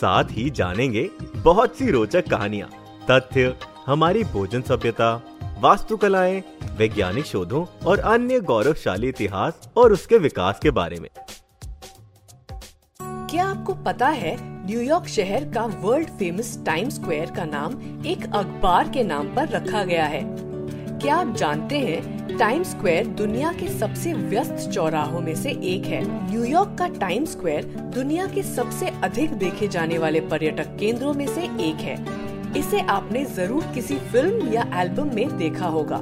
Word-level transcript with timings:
साथ 0.00 0.24
ही 0.30 0.50
जानेंगे 0.50 1.08
बहुत 1.36 1.76
सी 1.76 1.90
रोचक 1.90 2.28
कहानियाँ, 2.28 2.68
तथ्य, 3.10 3.54
हमारी 3.86 4.24
भोजन 4.24 4.62
सभ्यता, 4.62 5.14
वास्तुकलाएँ, 5.60 6.42
वैज्ञानिक 6.76 7.24
शोधों 7.24 7.64
और 7.86 7.98
अन्य 7.98 8.40
गौरवशाली 8.40 9.08
इतिहास 9.08 9.68
और 9.76 9.92
उसके 9.92 10.18
विकास 10.18 10.58
के 10.62 10.70
बारे 10.70 11.00
में। 11.00 11.08
क्या 13.30 13.46
आपको 13.46 13.74
पता 13.74 14.08
है 14.08 14.36
न्यूयॉर्क 14.66 15.06
शहर 15.06 15.44
का 15.44 15.64
वर्ल्ड 15.80 16.08
फ़ेमस 16.08 16.58
टाइम 16.66 16.88
स्क्वायर 16.88 17.30
का 17.30 17.44
नाम 17.44 18.06
एक 18.06 18.24
अखबार 18.34 18.88
के 18.88 19.04
नाम 19.04 19.34
पर 19.34 19.48
रखा 19.48 19.84
गया 19.84 20.04
है? 20.04 20.47
क्या 21.02 21.16
आप 21.16 21.34
जानते 21.36 21.78
हैं 21.78 22.36
टाइम 22.38 22.62
स्क्वायर 22.62 23.06
दुनिया 23.06 23.52
के 23.52 23.66
सबसे 23.68 24.12
व्यस्त 24.12 24.68
चौराहों 24.70 25.20
में 25.20 25.34
से 25.34 25.50
एक 25.50 25.84
है। 25.84 26.00
न्यूयॉर्क 26.30 26.74
का 26.78 26.88
टाइम 26.90 27.24
स्क्वायर 27.24 27.64
दुनिया 27.94 28.26
के 28.26 28.42
सबसे 28.42 28.88
अधिक 29.04 29.32
देखे 29.32 29.68
जाने 29.68 29.98
वाले 29.98 30.20
पर्यटक 30.20 30.76
केंद्रों 30.78 31.12
में 31.14 31.26
से 31.26 31.42
एक 31.68 31.80
है। 31.80 31.96
इसे 32.56 32.80
आपने 32.80 33.24
ज़रूर 33.26 33.64
किसी 33.74 33.96
फ़िल्म 33.96 34.52
या 34.52 34.68
एल्बम 34.74 35.14
में 35.14 35.36
देखा 35.38 35.66
होगा। 35.66 36.00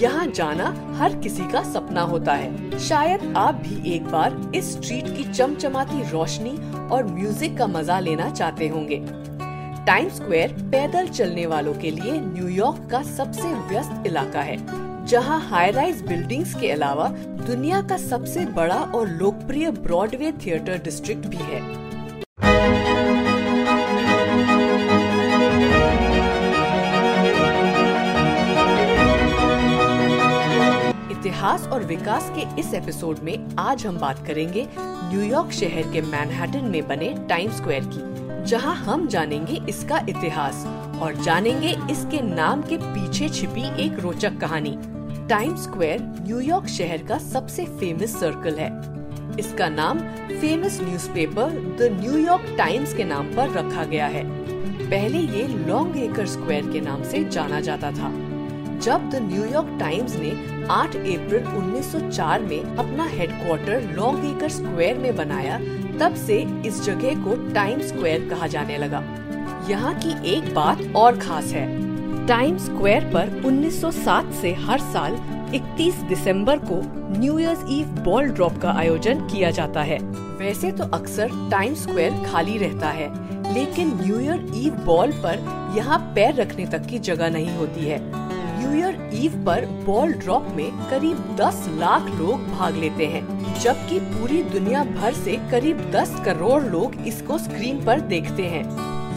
यहाँ 0.00 0.26
जाना 0.26 0.74
हर 0.98 1.16
किसी 1.16 1.50
का 1.52 1.62
सपना 1.72 2.02
होता 2.02 2.32
है। 2.32 2.78
शायद 2.78 3.32
आप 3.36 3.62
भी 3.66 3.94
एक 3.94 4.04
बार 4.04 4.40
इस 4.54 4.72
स्ट्रीट 4.72 5.16
की 5.16 5.32
चमचमाती 5.32 6.10
रोशनी 6.10 6.56
और 6.88 7.06
म्यूज़िक 7.06 7.58
का 7.58 7.66
मज़ा 7.66 8.00
लेना 8.00 8.30
चाहते 8.30 8.68
होंगे। 8.68 9.04
टाइम 9.86 10.08
स्क्वायर 10.08 10.52
पैदल 10.72 11.08
चलने 11.08 11.44
वालों 11.46 11.72
के 11.74 11.90
लिए 11.90 12.12
न्यूयॉर्क 12.12 12.88
का 12.90 13.02
सबसे 13.02 13.48
व्यस्त 13.68 14.06
इलाका 14.06 14.40
है, 14.40 14.56
जहाँ 15.06 15.38
हाई 15.40 15.70
राइज 15.70 16.00
बिल्डिंग्स 16.02 16.54
के 16.60 16.70
अलावा 16.70 17.08
दुनिया 17.46 17.80
का 17.82 17.96
सबसे 17.96 18.44
बड़ा 18.54 18.78
और 18.94 19.08
लोकप्रिय 19.08 19.70
ब्रॉडवे 19.70 20.32
थिएटर 20.46 20.78
डिस्ट्रिक्ट 20.84 21.26
भी 21.26 21.36
है। 21.36 21.60
इतिहास 31.10 31.68
और 31.68 31.84
विकास 31.84 32.32
के 32.36 32.60
इस 32.60 32.74
एपिसोड 32.74 33.18
में 33.18 33.36
आज 33.58 33.86
हम 33.86 33.98
बात 33.98 34.26
करेंगे 34.26 34.66
न्यूयॉर्क 34.78 35.52
शहर 35.52 35.92
के 35.92 36.00
मैनहट्टन 36.02 36.64
में 36.64 36.86
बने 36.88 37.14
टाइम 37.28 37.50
स्क्वायर 37.52 37.84
की। 37.86 38.32
जहाँ 38.46 38.74
हम 38.76 39.06
जानेंगे 39.08 39.60
इसका 39.68 39.98
इतिहास 40.08 40.64
और 41.02 41.14
जानेंगे 41.16 41.76
इसके 41.90 42.20
नाम 42.20 42.62
के 42.62 42.76
पीछे 42.76 43.28
छिपी 43.28 43.62
एक 43.84 43.98
रोचक 43.98 44.38
कहानी। 44.40 44.76
टाइम 45.28 45.54
स्क्वायर 45.56 46.00
न्यूयॉर्क 46.00 46.66
शहर 46.66 47.02
का 47.02 47.18
सबसे 47.18 47.64
फ़ेमस 47.78 48.18
सर्कल 48.20 48.58
है। 48.58 48.68
इसका 49.38 49.68
नाम 49.68 49.98
famous 50.30 50.80
newspaper 50.82 51.50
the 51.80 51.88
New York 52.00 52.54
Times 52.58 52.94
के 52.94 53.04
नाम 53.04 53.34
पर 53.36 53.50
रखा 53.50 53.84
गया 53.84 54.06
है। 54.06 54.24
पहले 54.90 55.18
ये 55.18 55.46
लॉन्ग 55.66 55.96
एकर 55.96 56.26
स्क्वायर 56.26 56.70
के 56.72 56.80
नाम 56.80 57.02
से 57.02 57.24
जाना 57.24 57.60
जाता 57.60 57.90
था। 57.90 58.12
जब 58.80 59.08
द 59.10 59.18
न्यूयॉर्क 59.22 59.76
टाइम्स 59.80 60.16
ने 60.16 60.30
8 60.70 60.96
अप्रैल 60.96 61.44
1904 61.46 62.40
में 62.40 62.76
अपना 62.76 63.04
हेडक्वार्टर 63.06 63.90
लॉन्ग 63.96 64.24
एकर 64.26 64.48
स्क्वायर 64.48 64.98
में 64.98 65.14
बनाया, 65.16 65.58
तब 66.00 66.14
से 66.16 66.38
इस 66.66 66.82
जगह 66.82 67.22
को 67.24 67.36
टाइम 67.54 67.80
स्क्वायर 67.80 68.28
कहा 68.30 68.46
जाने 68.46 68.78
लगा। 68.78 69.02
यहाँ 69.68 69.94
की 69.98 70.10
एक 70.30 70.54
बात 70.54 70.82
और 70.96 71.18
खास 71.18 71.52
है। 71.52 71.66
टाइम 72.26 72.58
स्क्वायर 72.58 73.04
पर 73.14 73.30
1907 73.44 74.32
से 74.32 74.52
हर 74.60 74.80
साल 74.82 75.16
31 75.54 76.02
दिसंबर 76.08 76.58
को 76.60 76.80
New 77.18 77.38
Year's 77.38 77.64
Eve 77.70 77.86
ball 78.04 78.28
drop 78.28 78.56
का 78.58 78.70
आयोजन 78.70 79.26
किया 79.26 79.50
जाता 79.50 79.82
है। 79.82 79.98
वैसे 80.38 80.70
तो 80.72 80.84
अक्सर 80.94 81.30
टाइम 81.50 81.74
स्क्वायर 81.74 82.22
खाली 82.24 82.56
रहता 82.58 82.88
है, 82.88 83.08
लेकिन 83.54 83.92
न्यू 84.00 84.20
ईयर 84.20 84.50
ईव 84.56 84.84
बॉल 84.86 85.12
पर 85.24 85.38
यहाँ 85.76 85.98
पैर 86.14 86.34
रखने 86.34 86.66
तक 86.66 86.86
की 86.86 86.98
जगह 87.00 87.30
नहीं 87.30 87.56
होती 87.56 87.86
है। 87.86 87.98
न्यू 88.64 88.78
ईयर 88.78 89.10
ईव 89.14 89.32
पर 89.46 89.64
बॉल 89.86 90.12
ड्रॉप 90.12 90.46
में 90.56 90.70
करीब 90.90 91.18
10 91.36 91.66
लाख 91.78 92.08
लोग 92.18 92.46
भाग 92.48 92.76
लेते 92.76 93.06
हैं, 93.06 93.22
जबकि 93.60 93.98
पूरी 94.00 94.42
दुनिया 94.42 94.84
भर 94.84 95.12
से 95.14 95.36
करीब 95.50 95.80
10 95.92 96.14
करोड़ 96.24 96.62
लोग 96.62 96.94
इसको 97.06 97.38
स्क्रीन 97.38 97.84
पर 97.84 98.00
देखते 98.12 98.46
हैं। 98.46 98.64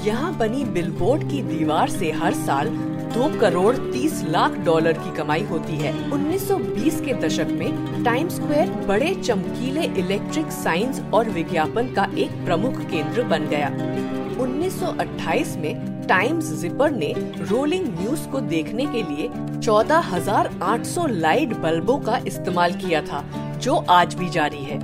यहाँ 0.06 0.38
बनी 0.38 0.64
बिलबोर्ड 0.66 1.30
की 1.30 1.42
दीवार 1.44 1.90
से 1.90 2.12
हर 2.12 2.34
साल 2.36 2.68
दो 3.18 3.28
करोड़ 3.40 3.76
तीस 3.76 4.24
लाख 4.24 4.58
डॉलर 4.58 4.94
की 4.94 5.16
कमाई 5.16 5.44
होती 5.44 5.76
है। 5.76 5.92
1920 6.12 7.00
के 7.02 7.14
दशक 7.14 7.48
में 7.52 8.04
टाइम 8.04 8.30
स्क्वायर 8.30 8.70
बड़े 8.88 9.14
चमकीले 9.16 9.84
इलेक्ट्रिक 10.00 10.52
साइंस 10.52 11.02
और 11.14 11.30
विज्ञापन 11.30 11.88
का 11.94 12.08
एक 12.18 12.32
प्रमुख 12.46 12.80
केंद्र 12.82 13.24
बन 13.24 13.48
गया। 13.48 13.68
1928 14.40 15.56
में 15.58 16.02
टाइम्स 16.08 16.52
जिपर 16.54 16.92
ने 16.92 17.14
रोलिंग 17.18 17.88
न्यूज़ 18.00 18.28
को 18.28 18.40
देखने 18.40 18.86
के 18.86 19.04
लिए 19.04 19.30
14,800 19.60 21.08
लाइट 21.08 21.58
बल्बों 21.58 21.98
का 22.00 22.18
इस्तेमाल 22.28 22.74
किया 22.74 23.02
था 23.02 23.24
जो 23.62 23.76
आज 23.76 24.16
भी 24.16 24.30
जारी 24.30 24.64
है। 24.64 24.78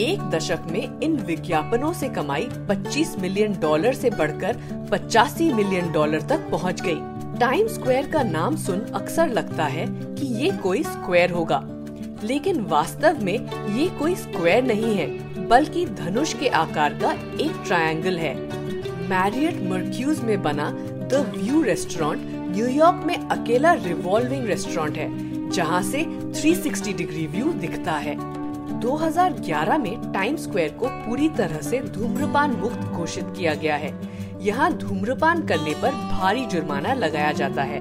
एक 0.00 0.30
दशक 0.30 0.60
में 0.70 1.00
इन 1.00 1.16
विज्ञापनों 1.16 1.92
से 1.92 2.08
कमाई 2.08 2.48
25 2.70 3.18
मिलियन 3.18 3.52
डॉलर 3.60 3.92
से 3.92 4.10
बढ़कर 4.10 4.56
85 4.92 5.52
मिलियन 5.52 5.92
डॉलर 5.92 6.22
तक 6.22 6.50
पहुँच 6.50 6.80
गई। 6.80 7.23
टाइम 7.40 7.68
स्क्वायर 7.68 8.10
का 8.10 8.22
नाम 8.22 8.56
सुन 8.56 8.80
अक्सर 8.80 9.28
लगता 9.28 9.64
है 9.64 9.86
कि 9.86 10.26
ये 10.26 10.50
कोई 10.50 10.82
स्क्वायर 10.82 11.30
होगा। 11.30 11.62
लेकिन 12.24 12.60
वास्तव 12.60 13.18
में 13.22 13.66
ये 13.74 13.88
कोई 13.88 14.14
स्क्वायर 14.14 14.64
नहीं 14.64 14.94
है, 14.96 15.06
बल्कि 15.48 15.86
धनुष 15.86 16.34
के 16.34 16.48
आकार 16.48 16.94
का 16.94 17.12
एक 17.44 17.62
ट्रायंगल 17.66 18.18
है। 18.18 18.34
मैरियट 19.08 19.62
मर्क्यूज 19.62 20.20
में 20.20 20.42
बना 20.42 20.70
द 20.80 21.32
व्यू 21.36 21.62
रेस्टोरेंट 21.62 22.22
न्यूयॉर्क 22.56 23.02
में 23.06 23.16
अकेला 23.16 23.72
रिवॉल्विंग 23.72 24.46
रेस्टोरेंट 24.46 24.96
है, 24.96 25.08
जहाँ 25.50 25.82
से 25.82 26.02
360 26.32 26.92
डिग्री 26.92 27.26
व्यू 27.26 27.52
दिखता 27.52 27.92
है। 27.92 28.16
2011 28.80 29.78
में 29.78 30.12
टाइम 30.12 30.36
स्क्वायर 30.36 30.68
को 30.68 30.86
पूरी 30.88 31.28
तरह 31.28 31.58
से 31.58 31.80
धूम्रपान 31.80 32.50
मुक्त 32.50 32.80
घोषित 32.80 33.24
किया 33.36 33.54
गया 33.54 33.76
है। 33.76 34.13
यहाँ 34.40 34.72
धूम्रपान 34.72 35.46
करने 35.46 35.74
पर 35.74 35.90
भारी 35.90 36.46
जुर्माना 36.46 36.94
लगाया 36.94 37.32
जाता 37.32 37.62
है। 37.62 37.80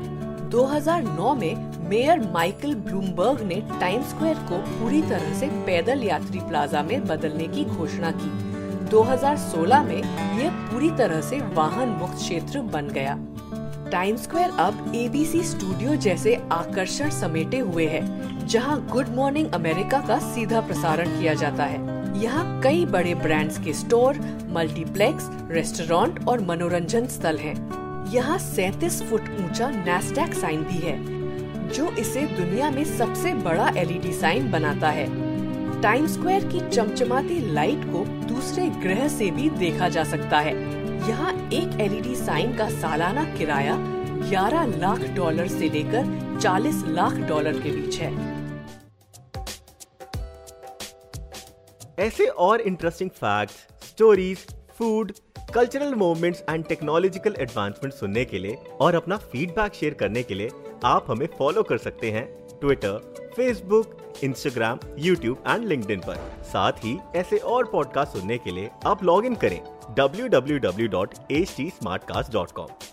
2009 0.50 1.34
में 1.36 1.90
मेयर 1.90 2.20
माइकल 2.32 2.76
ब्लूमबर्ग 2.76 3.42
ने 3.42 3.56
टाइम 3.80 4.04
स्क्वायर 4.04 4.36
को 4.36 4.58
पूरी 4.58 5.02
तरह 5.02 5.34
से 5.34 5.48
पैदल 5.48 6.04
यात्री 6.04 6.40
प्लाजा 6.40 6.84
में 6.84 7.06
बदलने 7.08 7.48
की 7.48 7.66
घोषणा 7.66 8.12
की। 8.12 8.30
2016 8.90 9.84
में 9.84 10.02
यह 10.40 10.50
पूरी 10.50 10.90
तरह 10.92 11.22
से 11.22 11.40
वाहन 11.54 11.90
मुक्त 11.90 12.16
क्षेत्र 12.16 12.60
बन 12.60 12.88
गया। 12.88 13.18
टाइम 13.92 14.16
स्क्वायर 14.18 14.50
अब 14.50 14.92
एबीसी 14.96 15.44
स्टूडियो 15.44 15.96
जैसे 15.96 16.36
आकर्षण 16.52 17.10
समेटे 17.10 17.60
हुए 17.60 17.88
है, 17.88 18.48
जहाँ 18.48 18.88
गुड 18.92 19.10
मॉर्निंग 19.10 19.52
अमेरिका 19.52 20.00
का 20.00 20.18
सीधा 20.34 20.62
प्रसारण 20.62 21.20
किया 21.20 21.34
जाता 21.34 21.64
है। 21.64 21.93
यहाँ 22.24 22.62
कई 22.62 22.86
बड़े 22.86 23.14
ब्रांड्स 23.16 23.58
के 23.60 23.72
स्टोर 23.74 24.18
मल्टीप्लेक्स 24.50 25.28
रेस्टोरेंट 25.52 26.28
और 26.28 26.42
मनोरंजन 26.42 27.08
स्थल 27.08 27.38
हैं। 27.38 27.56
यहाँ 28.14 28.38
37 28.40 29.02
फुट 29.02 29.30
ऊँचा 29.40 29.70
नेस्डैक 29.70 30.34
साइन 30.34 30.64
भी 30.64 30.78
है, 30.78 30.96
जो 31.70 31.90
इसे 32.00 32.22
दुनिया 32.28 32.70
में 32.72 32.84
सबसे 32.88 33.34
बड़ा 33.34 33.68
एलईडी 33.78 34.14
साइन 34.14 34.50
बनाता 34.52 34.90
है। 34.90 35.06
टाइम 35.82 36.08
स्क्वायर 36.08 36.48
की 36.48 36.60
चमचमाती 36.70 37.40
लाइट 37.54 37.84
को 37.86 38.06
दूसरे 38.28 38.68
ग्रह 38.82 39.08
से 39.08 39.30
भी 39.32 39.50
देखा 39.50 39.90
जा 39.90 40.04
सकता 40.04 40.40
है। 40.40 40.54
यहाँ 41.10 41.34
एक 41.54 41.80
एलईडी 41.82 42.16
साइन 42.16 42.56
का 42.58 42.70
सालाना 42.72 43.24
किराया 43.34 43.76
11 44.30 44.78
लाख 44.78 45.04
डॉलर 45.16 45.48
से 45.50 45.70
लेकर 45.70 46.38
40 46.40 46.84
लाख 46.88 47.18
डॉलर 47.30 47.60
के 47.60 47.72
बीच 47.72 48.00
है। 48.00 48.33
ऐसे 52.00 52.26
और 52.26 52.62
interesting 52.62 53.10
facts, 53.10 53.56
stories 53.90 54.48
food 54.78 55.12
cultural 55.54 55.96
movements 55.96 56.44
and 56.50 56.66
technological 56.66 57.36
advancement 57.40 57.94
सुनने 57.94 58.26
के 58.26 58.40
लिए 58.40 58.58
और 58.82 58.96
अपना 58.96 59.18
फीडबैक 59.18 59.74
शेयर 59.74 59.94
करने 59.94 60.24
के 60.24 60.34
लिए 60.34 60.50
आप 60.86 61.06
हमें 61.08 61.30
फॉलो 61.38 61.64
कर 61.64 61.78
सकते 61.78 62.12
हैं 62.12 62.48
Twitter 62.60 63.14
Facebook 63.36 63.98
Instagram 64.24 64.80
YouTube 64.98 65.44
and 65.48 65.66
link 65.66 65.92
पर। 65.92 66.44
साथ 66.44 66.72
ही 66.72 67.00
ऐसे 67.16 67.38
और 67.38 67.66
पॉडकास्ट 67.66 68.14
सुनने 68.14 68.38
के 68.38 68.52
लिए 68.52 68.70
आप 68.86 69.04
लॉग 69.04 69.26
इन 69.26 69.36
करें 69.36 69.62
www.htsmartcast.com 70.00 72.93